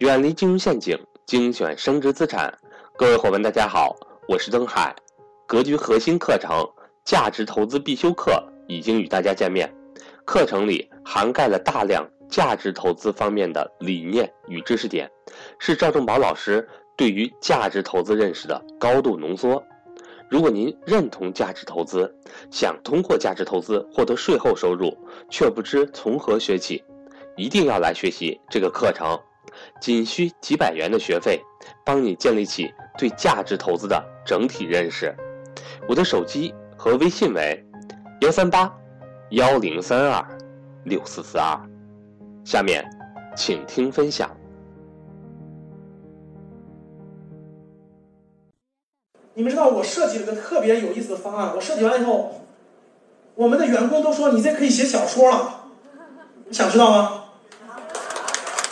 [0.00, 2.50] 远离金融陷阱，精选升值资产。
[2.96, 3.94] 各位伙伴，大家好，
[4.26, 4.96] 我是曾海。
[5.46, 6.50] 格局核心课程
[7.04, 8.32] 《价值投资必修课》
[8.66, 9.70] 已经与大家见面。
[10.24, 15.06] 课程里涵盖了大量价值投资方面的理念与知识点，
[15.58, 19.62] 是赵正宝老师对于价值投资认识的高度浓缩。
[20.30, 22.10] 如果您认同价值投资，
[22.50, 24.96] 想通过价值投资获得税后收入，
[25.28, 26.82] 却不知从何学起，
[27.36, 29.20] 一定要来学习这个课程。
[29.80, 31.40] 仅需几百元的学费，
[31.84, 35.14] 帮你建立起对价值投资的整体认识。
[35.88, 37.64] 我的手机和微信为
[38.20, 38.72] 幺三八
[39.30, 40.26] 幺零三二
[40.84, 41.58] 六四四二。
[42.44, 42.84] 下面，
[43.36, 44.30] 请听分享。
[49.34, 52.42] 你们知道我设计了个特别有意思的方案，我设计完以后，
[53.34, 55.64] 我们的员工都说你这可以写小说了，
[56.46, 57.24] 你想知道吗？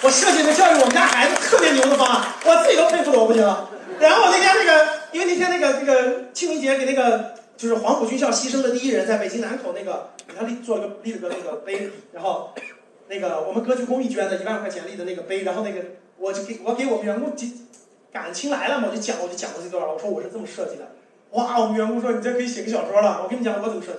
[0.00, 3.42] 我设计的教育我们家孩子特别牛的方案，我自己都佩服的我不行。
[3.98, 12.54] 然后那天那个，因为那天那个那个清明节给那个就是黄埔军校牺牲的第一人，在北京南口那个给他立做了个立了个那个碑，然后
[13.08, 15.80] 那个我们歌剧公益捐的一万块钱立的那个碑，然后那个
[16.16, 17.34] 我就给我给我们员工
[18.12, 20.92] 感情来了嘛，我就讲我就讲了这段，我说我是这么设计的。
[21.32, 23.20] 哇，我们员工说你这可以写个小说了。
[23.24, 23.98] 我跟你讲我怎么设计。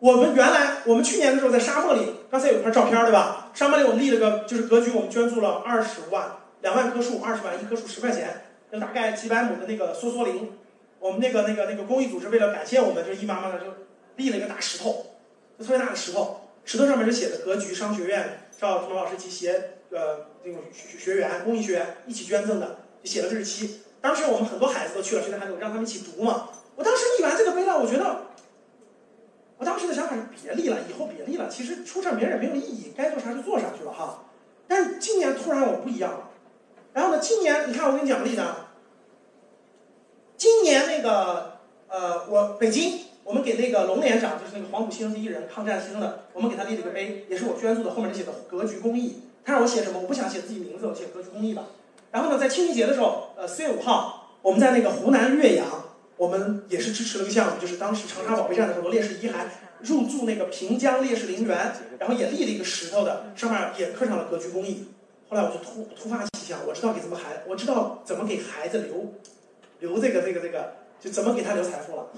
[0.00, 3.50] 我们原来我们去年的时候在沙漠里，刚才有一块照片对吧？
[3.52, 10.52] 沙漠里我们立了个就是格局，我们捐助了二十万，两万棵树，二十万一棵树十块钱，就大概几百亩的那个梭梭林。
[11.00, 13.66] 我们那个那个那个公益组织为了感谢我们，就一妈妈的就
[14.16, 15.06] 立了一个大石头，
[15.58, 19.52] 就特别大的石头，石头上面是写的格局商学院赵腾老师及协
[19.90, 22.78] 呃那种学学员公益学员一起捐赠的。
[23.02, 26.48] 就写了个日期，当时我们很多孩子都去了，学的孩子让他们一起读嘛。
[26.74, 28.22] 我当时立完这个碑了，我觉得，
[29.58, 31.48] 我当时的想法是别立了，以后别立了。
[31.48, 34.24] 其实出这名也没有意义，该做啥就做啥去了哈。
[34.66, 36.30] 但是今年突然我不一样了，
[36.92, 38.70] 然后呢，今年你看我给你讲个例子，啊，
[40.36, 41.58] 今年那个
[41.88, 49.22] 呃，我北京我们给那个龙连长，就是那个黄埔牺牲第一人，抗战牺牲的，我们给他立了个碑，也是我捐助的，后面写的格局公益。
[49.44, 49.98] 他让我写什么？
[49.98, 51.64] 我不想写自己名字，我写格局公益吧。
[52.10, 55.66] 然后呢，在清明节的时候，呃，四月五号，我们在那个湖南岳阳，
[56.18, 59.46] 我们也是支持了个项目，就是当时长沙保卫战的时候，烈士遗骸
[59.80, 64.88] 入驻那个平江烈士陵园，然后也立了一个石头的，上面也刻上了格局公益。
[65.30, 69.14] 后来我就突突发奇想，我知道给怎么孩，我知道怎么给孩子留
[69.78, 72.08] 留这个这个这个，就怎么给他留财富了。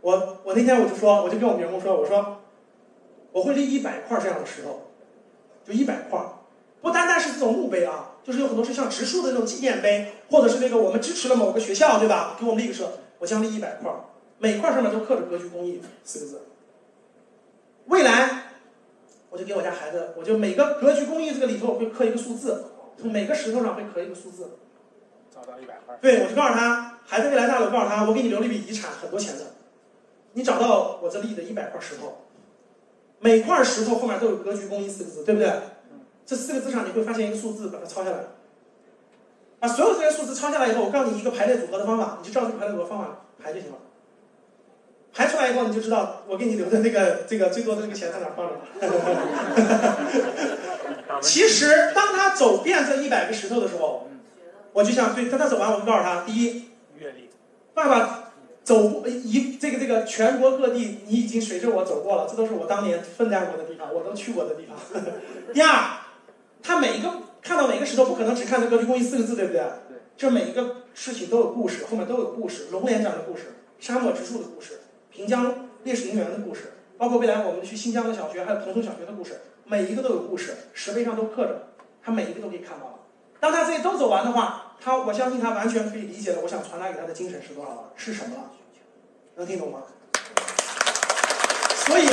[0.00, 2.38] 我我那天我就说，我就跟我们员工说，我说
[3.32, 4.90] 我会立一百块这样的石头，
[5.66, 6.18] 就一百块，
[6.80, 8.12] 不单单是这种墓碑啊。
[8.24, 12.36] 就是有很多是像植树的那种纪念碑，或者是那个我们支持了某个学校，对吧？
[12.40, 13.90] 给我们立个社，我将立一百块，
[14.38, 16.42] 每块上面都刻着“格局公益”四个字。
[17.86, 18.42] 未来，
[19.30, 22.64] 我就给我家孩子，我就每个“格局公益”这个里头会刻一个数字，
[23.00, 24.58] 从每个石头上会刻一个数字。
[25.34, 25.96] 找到一百块。
[26.00, 29.44] 对，我就告诉他，孩子未来大了，我告诉他，我给你留了一笔遗产，很多钱的。
[30.32, 32.22] 你找到我这立的一百块石头，
[33.20, 35.50] 每块石头后面都有“格局公益”四个字，对不对？
[36.26, 38.18] 这四个字上你会发现一个数字，把它抄下来。
[39.58, 43.76] 把所有这些数字抄下来以后，我告诉你一个排列组合的方法，你就照这个排列组合方法排就行了。
[45.14, 48.60] 排出来以后，你就知道我给你留的那个这个最多的那个钱在哪放着了。
[51.22, 54.08] 其实，当他走遍这一百个石头的时候，
[54.72, 56.68] 我就想对，当他走完，我就告诉他：第一，
[56.98, 57.30] 阅历，
[57.72, 64.76] 爸爸走一这个这个全国各地，你已经随着我走过了，这都是我当年奋战过的地方，我都去过的地方。
[65.54, 66.00] 第二。
[66.62, 67.12] 他每一个
[67.46, 69.60] 看到每个石头，不可能只看到“格局公益”四个字，对不对？
[69.88, 69.98] 对。
[70.16, 72.66] 这每一个事情都有故事，后面都有故事。
[72.72, 74.80] 龙连长的故事，沙漠植树的故事，
[75.12, 81.68] 平江烈士陵园的故事，包括未来我们去新疆的小学，还有桐村小学的故事，每一个都有故事，石碑上都刻着，
[82.02, 82.94] 他每一个都可以看到了。
[83.38, 86.40] 当他这些都走完的话，他我相信他完全可以理解了。
[86.42, 87.92] 我想传达给他的精神是多少了？
[87.94, 88.50] 是什么了？
[89.36, 89.82] 能听懂吗？
[91.86, 92.06] 所以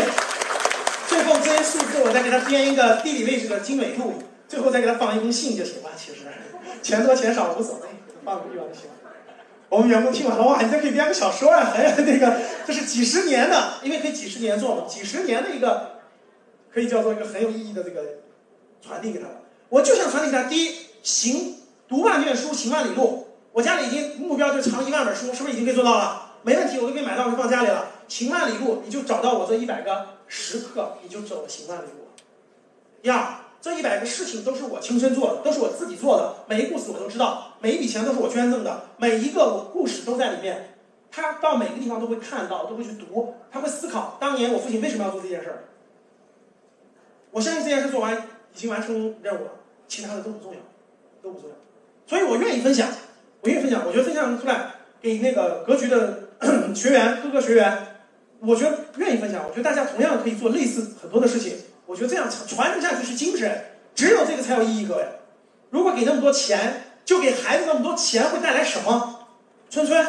[1.08, 4.14] 最后这些数字，我再给他编一个地理位置的经纬度。
[4.54, 6.20] 最后再给他放一封信就行了，其实
[6.84, 7.88] 钱多钱少无所谓，
[8.24, 8.84] 放个地方就行。
[9.68, 11.72] 我们员工听完了，哇，你这可以编个小说啊！
[11.74, 16.02] 还有那个，这是几十年的，因为可以几十年做嘛，几十年的一个，
[16.72, 18.04] 可以叫做一个很有意义的这个
[18.80, 19.26] 传递给他。
[19.70, 21.56] 我就想传递给他：第一，行
[21.88, 23.30] 读万卷书，行万里路。
[23.52, 26.34] 我家里已经目标就藏一万本书，是不是已经可以做到了？
[26.44, 27.88] 没问题，我都可以买到，我就放家里了。
[28.08, 32.10] 行万里路，你就找到我这一百个时刻，你就走行万里路。
[33.02, 33.38] 第二。
[33.64, 40.76] 这一百个事情都是我亲身做的，都是我自己做的，每一故事我都知道，每一笔钱都是我捐赠的，每一个我故事都在里面。
[41.10, 45.64] 他到每个地方都会看到，都会去读，他会思考当年我父亲为什么要做这件事儿。
[47.32, 48.14] 我相信这件事做完
[48.54, 49.52] 已经完成任务了，
[49.88, 50.60] 其他的都不重要。
[51.22, 51.56] 都不重要。
[52.06, 52.90] 所以我愿意分享，
[53.40, 54.72] 我愿意分享，我觉得分享出来
[55.02, 56.24] 给那个格局的
[56.76, 57.96] 学员，各个学员，
[58.42, 59.46] 我觉得愿意分享。
[59.48, 61.56] 我觉得大家同样可以做类似很多的事情。
[61.86, 65.06] 我觉得这样传承下去是精神，只有这个才有意义，各位。
[65.70, 69.28] 如果给那么多钱，就给孩子那么多钱会带来什么？
[69.70, 70.06] 春春，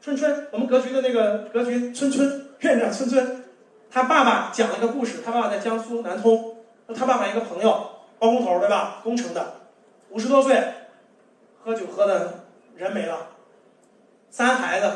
[0.00, 3.44] 春春，我们格局的那个格局春春院长春春，
[3.90, 6.56] 他爸爸讲了一个故事，他爸爸在江苏南通，
[6.94, 9.00] 他爸爸一个朋友，包工头对吧？
[9.02, 9.54] 工程的，
[10.10, 10.62] 五十多岁，
[11.64, 12.44] 喝酒喝的
[12.76, 13.28] 人没了，
[14.30, 14.92] 三孩子，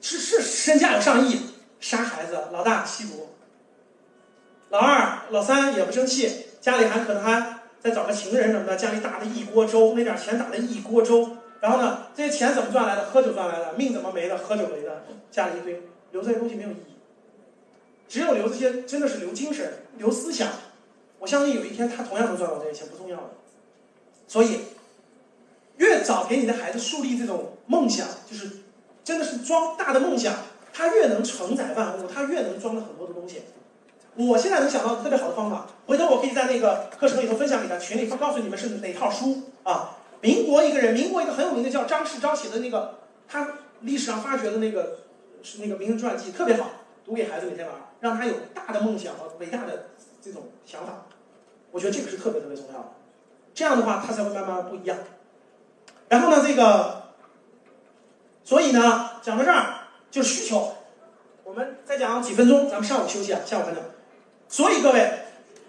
[0.00, 1.40] 是是身价有上亿，
[1.80, 3.33] 杀孩子，老大吸毒。
[4.74, 11.30] 老二、老三也不争气，家里还可能还再找个情人什么的，家里打了一锅粥，那点钱打了一锅粥。
[11.60, 13.04] 然后呢，这些钱怎么赚来的？
[13.04, 14.36] 喝酒赚来的，命怎么没的？
[14.36, 15.80] 喝酒没的，家里一堆，
[16.10, 16.94] 留这些东西没有意义。
[18.08, 20.48] 只有留这些，真的是留精神、留思想。
[21.20, 23.30] 我相信有一天他同样能赚到这些钱，不重要的。
[24.26, 24.58] 所以，
[25.76, 28.50] 越早给你的孩子树立这种梦想，就是
[29.04, 30.34] 真的是装大的梦想，
[30.72, 33.42] 他越能承载万物，他越能装了很多的东西。
[34.16, 39.96] 我现在能想到特别好的方法，回头我可以在那个课程里头分享给他，群里告诉你们是哪套书啊？
[40.20, 43.48] 民国一个人，民国一个很有名的叫张世钊写的那个，他
[43.80, 44.98] 历史上发掘的那个
[45.42, 46.70] 是那个名人传记，特别好，
[47.04, 49.86] 读给孩子每天晚上，让他有大的梦想和伟大的
[50.22, 51.02] 这种想法。
[51.72, 52.92] 我觉得这个是特别特别重要的，
[53.52, 54.96] 这样的话他才会慢慢不一样。
[56.08, 57.02] 然后呢，这个，
[58.44, 59.74] 所以呢，讲到这儿
[60.10, 60.72] 就是需求，
[61.42, 63.82] 我们再讲几分钟，咱们上午休息啊，下午再讲。
[64.48, 65.10] 所以各位，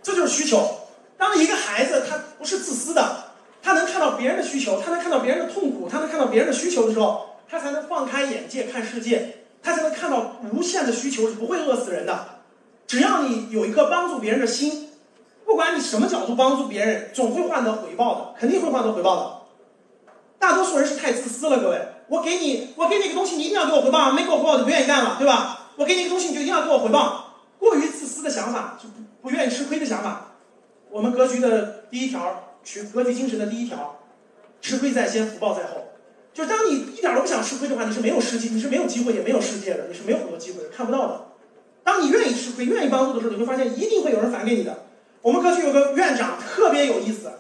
[0.04, 0.82] 这就是需求。
[1.18, 3.24] 当一个孩子他不是自私的，
[3.64, 12.42] 他能看到别人的需求，他能看到别人的痛苦，他能看到别人的需求的时候，他才能放开眼界看世界，他才能看到无限的需求是不会饿死人的。
[12.86, 14.90] 只要你有一颗帮助别人的心，
[15.46, 20.06] 不管你什么角度帮助别人，总会换得回报的，肯定会换得回报的。
[20.38, 25.72] 大多数人是太自私了，各位，我给你，我给你个东西，你一定要给我回报，没给我回报我就不愿意干了，对吧？
[25.78, 27.25] 我给你个东西，你就一定要给我回报。
[28.26, 30.32] 的想法，就不不愿意吃亏的想法。
[30.90, 34.00] 我们格局的第一条，学格局精神的第一条，
[34.60, 35.86] 吃亏在先，福报在后。
[36.34, 41.26] 就是当你一点都不想吃亏的话，你是没有时机，你是没有机会，也没有世界的，你是没有很多机会的，看不到的。
[41.84, 44.86] 当你愿意吃亏、愿意帮助的时候，你会发现一定会有人返给你的。
[45.22, 47.32] 我们格局有个院长特别有意思，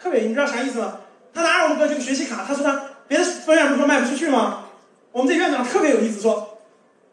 [0.00, 1.00] 特别你知道啥意思吗？
[1.32, 4.64] 他拿着我们格局的学习卡，他说他别的分院不是说卖不出去吗？
[5.12, 6.58] 我们这院长特别有意思，说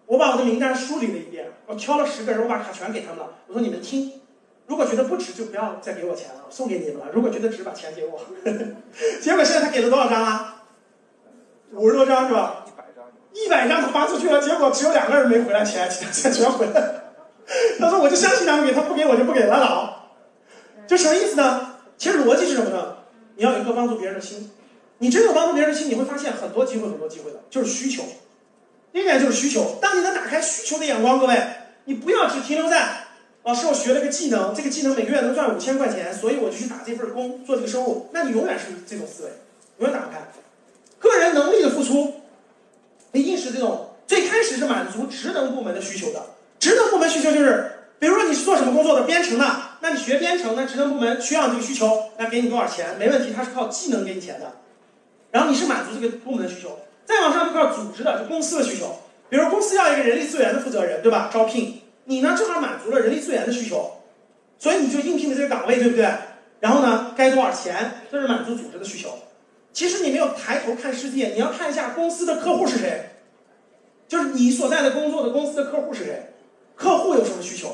[0.05, 1.30] 我把我的名单梳理了一遍。
[1.71, 3.29] 我挑了十个人，我把卡全给他们了。
[3.47, 4.11] 我说你们听，
[4.67, 7.05] 如果觉得不值，就不要再给我钱了，送给你们了。
[7.13, 8.19] 如果觉得值，把钱给我。
[9.23, 10.63] 结果现在他给了多少张啊？
[11.71, 12.65] 五十多张是吧？
[12.67, 13.05] 一百张。
[13.31, 17.03] 一百张他发出去了，结果只有两个人没回来钱，其他钱全回来了。
[17.79, 20.09] 他说我就相信他们给，他不给我就不给拉倒。
[20.85, 21.77] 这什么意思呢？
[21.97, 22.97] 其实逻辑是什么呢？
[23.37, 24.51] 你要有一个帮助别人的心。
[24.97, 28.03] 你真有帮助别人的心，你会发现很多机会，很多机会的，就是需求。
[28.91, 29.77] 第一点就是需求。
[29.81, 31.41] 当你能打开需求的眼光，各位，
[31.85, 33.05] 你不要只停留在
[33.43, 38.09] 老师我学了个技能，这个技能每个月能赚五千块钱，所以我就去打这份工做这个收入。
[38.13, 39.31] 那你永远是这种思维，
[39.79, 40.19] 永远打不开。
[40.99, 42.21] 个人能力的付出，
[43.11, 46.23] 一定是这种最开始是满足职能部门的需求的。
[46.59, 49.45] 职能部门需求就是，比如说你是做什么工作的，编程的，
[49.79, 52.95] 那你学编程，那职能部门需要这个需求，那给你多少钱？
[52.99, 54.53] 没问题，他是靠技能给你钱的。
[55.31, 56.77] 然后你是满足这个部门的需求。
[57.03, 58.99] 再往上就靠组织的，就公司的需求。
[59.31, 61.29] 比如公司要一个人力资源的负责人，对吧？
[61.33, 63.93] 招聘你呢，正好满足了人力资源的需求，
[64.59, 66.05] 所以你就应聘的这个岗位，对不对？
[66.59, 68.01] 然后呢，该多少钱？
[68.11, 69.17] 这是满足组织的需求。
[69.71, 73.11] 其实你没有抬头看世界，你要看一下公司的客户是谁，
[74.05, 76.33] 就是你所在的工作的公司的客户是谁，
[76.75, 77.73] 客户有什么需求，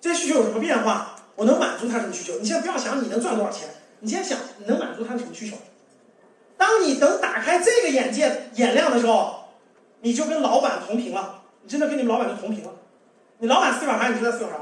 [0.00, 2.38] 这些需求有什么变化，我能满足他什么需求？
[2.38, 3.68] 你现在不要想你能赚多少钱，
[4.00, 5.58] 你先想你能满足他的什么需求。
[6.56, 9.35] 当你等打开这个眼界眼亮的时候，
[10.00, 11.42] 你就跟老板同频了。
[11.62, 12.70] 你真的跟你们老板就同频了。
[13.38, 14.56] 你老板四表啥，你就在四表啥。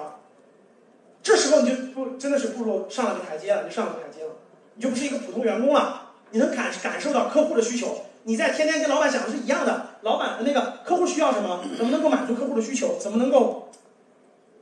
[1.23, 4.31] 这时候你就不真的是步入上了个台阶了，你上了个台阶了，
[4.75, 6.13] 你就不是一个普通员工了。
[6.31, 9.91] 你能感感受到客户的需求，你在天天跟老板想的是一样的。
[10.03, 11.63] 老板的那个客户需要什么？
[11.79, 12.99] 怎么能够满足客户的需求？
[12.99, 13.71] 怎么能够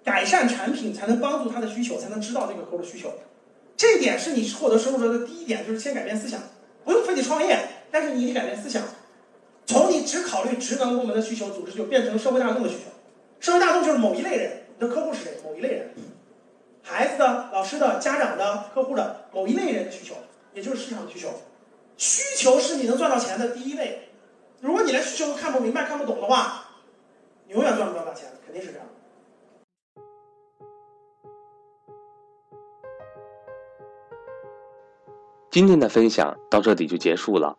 [0.05, 1.99] 改善产品才能帮助他的需求？
[1.99, 3.13] 才能知道这个客户的需求？
[3.77, 6.41] 这一点是你获得收入的第一点，就是先改变思想。
[6.85, 7.59] 不用非得创业，
[7.91, 8.83] 但是你得改变思想，
[9.67, 12.91] 从你只考虑职能部门的需求，组织就变成社会大众的需求。
[13.41, 15.39] 社会大众就是某一类人，你的客户是谁？
[15.45, 15.91] 某一类人，
[16.83, 20.15] 孩子的、老师的、家长的、客户的某一类人的需求，
[20.53, 21.29] 也就是市场需求。
[21.97, 24.09] 需求是你能赚到钱的第一位。
[24.61, 26.65] 如果你连需求都看不明白、看不懂的话，
[27.47, 28.87] 你永远赚不到大钱，肯定是这样。
[35.51, 37.59] 今天的分享到这里就结束了，